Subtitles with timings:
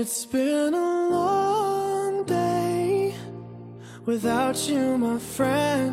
[0.00, 3.12] It's been a long day
[4.06, 5.92] without you, my friend.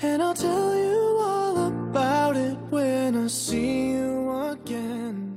[0.00, 5.36] And I'll tell you all about it when I see you again.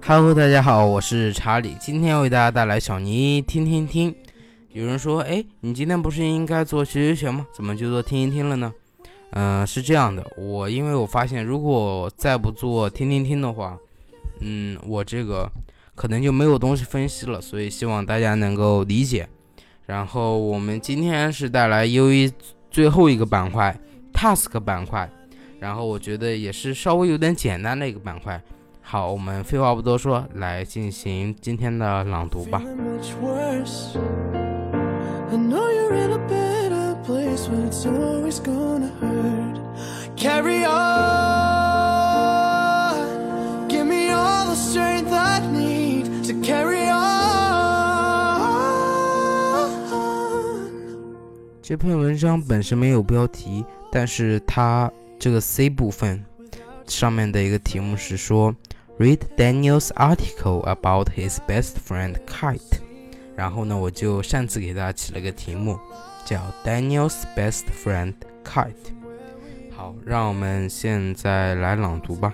[0.00, 4.14] Hello，大家好，我是查理，今天为大家带来小尼听听听。
[4.70, 7.48] 有人说，哎，你今天不是应该做学学学吗？
[7.52, 8.72] 怎么就做听一听了呢？
[9.32, 13.76] 嗯，是这样的，我因为我发现，如果再不做听听听的话，
[14.38, 15.50] 嗯，我这个
[15.96, 19.28] 可能就没有东西分析了，所以希望大家能够理解。
[19.86, 22.30] 然后我们今天是带来 U E
[22.70, 23.76] 最后一个板块
[24.12, 25.10] Task 板块，
[25.58, 28.40] 然后我觉得也是稍微有点简单的一个板块。
[28.82, 32.62] 好，我们废话不多说，来进行今天的朗读吧。
[40.16, 40.65] Carry
[51.65, 56.23] 这篇文章本身没有标题，但是它这个 C 部分
[56.87, 58.55] 上面的一个题目是说，
[58.99, 62.79] Read Daniel's article about his best friend Kite。
[63.35, 65.79] 然后呢，我就擅自给大家起了个题目，
[66.25, 68.73] 叫 Daniel's best friend Kite。
[69.75, 72.33] 好，让我们现在来朗读吧。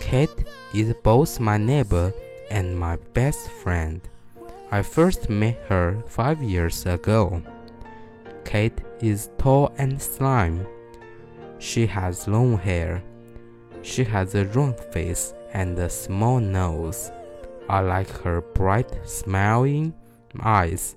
[0.00, 2.12] Kate is both my neighbor
[2.50, 4.00] and my best friend.
[4.70, 7.42] I first met her five years ago.
[8.45, 10.65] Kate is tall and slim.
[11.59, 13.03] She has long hair.
[13.81, 17.11] She has a round face and a small nose.
[17.69, 19.93] I like her bright, smiling
[20.41, 20.95] eyes.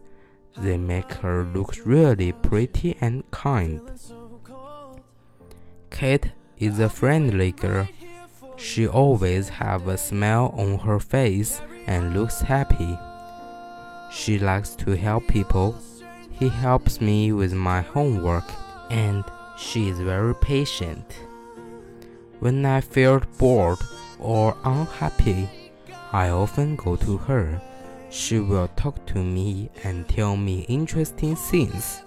[0.56, 3.81] They make her look really pretty and kind.
[5.91, 7.88] Kate is a friendly girl.
[8.56, 12.99] She always have a smile on her face and looks happy.
[14.10, 15.76] She likes to help people.
[16.38, 18.44] He helps me with my homework
[18.91, 19.24] and
[19.56, 21.19] she is very patient.
[22.41, 23.78] When I feel bored
[24.19, 25.48] or unhappy,
[26.12, 27.60] I often go to her.
[28.10, 32.02] She will talk to me and tell me interesting things.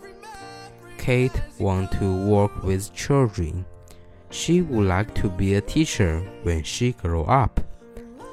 [1.00, 3.66] Kate wants to work with children.
[4.30, 7.60] She would like to be a teacher when she grow up.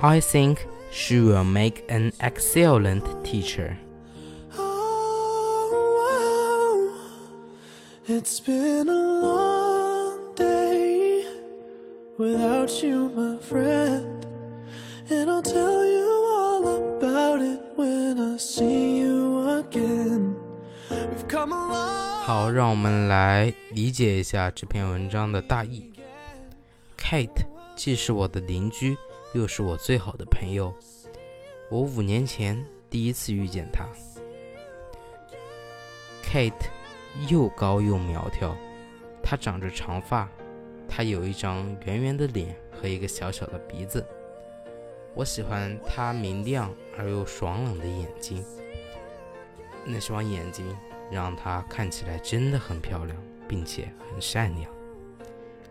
[0.03, 3.79] I think she will make an excellent teacher.
[8.09, 11.25] It's been a long day
[12.17, 14.25] without you, my friend.
[15.11, 20.37] And I'll tell you all about it when I see you again.
[20.91, 25.93] We've come a long 好，让我们来理解一下这篇文章的大意。
[26.99, 27.45] Kate
[27.77, 28.97] 既是我的邻居，
[29.33, 30.75] 又是我最好的朋友。
[31.71, 33.87] 我五年前第一次遇见她。
[36.25, 36.53] Kate
[37.29, 38.57] 又高又苗条，
[39.23, 40.29] 她长着长发，
[40.89, 44.05] 她有一张圆圆的脸和一个小小的鼻子。
[45.15, 48.45] 我喜欢她明亮而又爽朗的眼睛，
[49.85, 50.65] 那双眼睛
[51.11, 53.17] 让她看起来真的很漂亮，
[53.49, 54.71] 并且很善良。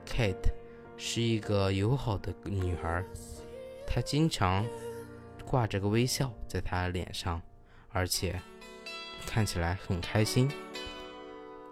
[0.07, 0.49] Kate
[0.97, 3.03] 是一个友好的女孩，
[3.85, 4.65] 她经常
[5.45, 7.41] 挂着个微笑在她脸上，
[7.89, 8.41] 而且
[9.27, 10.49] 看起来很开心。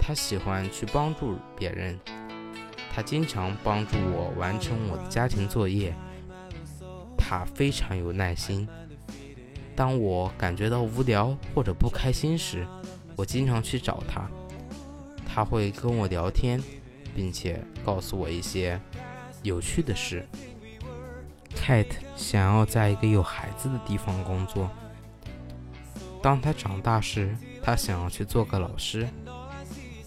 [0.06, 1.98] 他喜欢去帮助别人，
[2.94, 5.96] 他经常帮助我完成我的家庭作业。
[7.18, 8.68] 他非常有耐心。
[9.78, 12.68] 当我感觉到无聊或者不开心时，
[13.16, 14.30] 我经常去找他，
[15.26, 16.62] 他会跟我聊天，
[17.16, 18.78] 并且告诉我一些
[19.42, 20.28] 有趣的事。
[21.56, 24.70] Kate 想要在一个有孩子的地方工作。
[26.22, 29.08] 当她长大时，她想要去做个老师。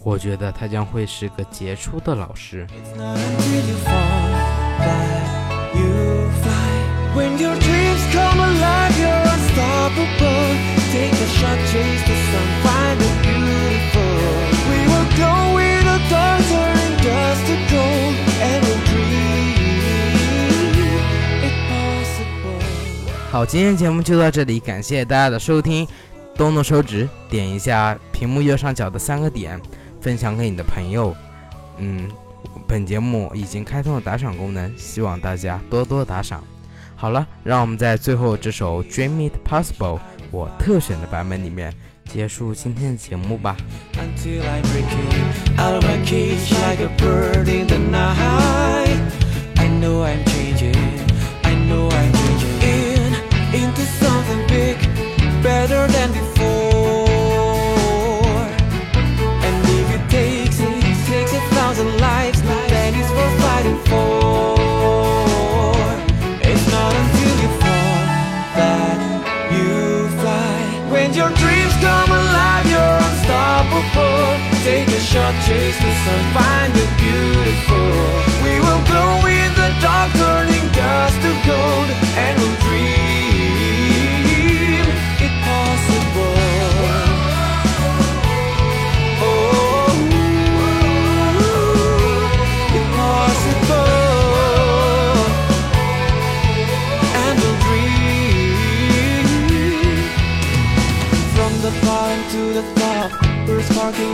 [0.06, 2.64] 我觉得他将会是个杰出的老师。
[23.32, 25.84] 好，今天节目就到这里，感谢大家的收听。
[26.36, 29.58] 动动手指，点一下屏幕右上角的三个点，
[30.06, 31.12] 分享给你的朋友。
[31.78, 32.08] 嗯，
[32.68, 36.44] 本节目已经开通了打赏功能，希望大家多多打赏。
[36.94, 39.98] 好了，让我们在最后这首《Dream It Possible》
[40.30, 41.74] 我特选的版本里面
[42.04, 43.56] 结束今天的节目吧。
[43.94, 44.86] until I break
[45.58, 49.10] out of my cage like a bird in the night
[49.56, 50.76] i know I'm changing,
[51.42, 53.12] I know I'm changing in
[53.52, 54.75] into something big
[74.66, 77.86] Take a shot, chase the sun, find the beautiful.
[78.42, 81.88] We will glow in the dark, turning dust to gold,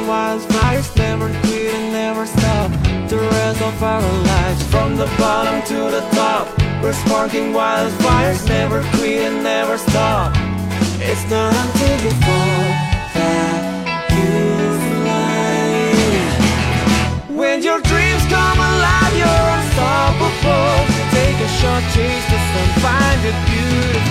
[0.02, 2.70] wildfires, never quit and never stop.
[3.08, 6.48] The rest of our lives, from the bottom to the top.
[6.82, 10.34] We're sparking wildfires, never quit and never stop.
[11.00, 12.64] It's not until you fall
[13.16, 13.60] that
[14.16, 14.32] you
[15.02, 15.34] fly.
[17.40, 20.74] When your dreams come alive, you're unstoppable.
[21.16, 24.01] Take a shot, chase the sun, find it beautiful.